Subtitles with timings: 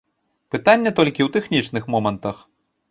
[0.55, 2.47] Пытанне толькі ў тэхнічных момантах.